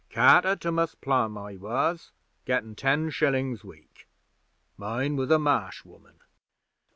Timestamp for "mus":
0.71-0.95